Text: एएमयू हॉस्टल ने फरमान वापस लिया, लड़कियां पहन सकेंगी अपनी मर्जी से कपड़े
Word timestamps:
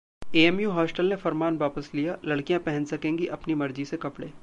एएमयू 0.35 0.69
हॉस्टल 0.71 1.05
ने 1.05 1.15
फरमान 1.15 1.57
वापस 1.57 1.91
लिया, 1.95 2.17
लड़कियां 2.25 2.59
पहन 2.61 2.85
सकेंगी 2.85 3.25
अपनी 3.37 3.53
मर्जी 3.55 3.85
से 3.85 3.97
कपड़े 3.97 4.27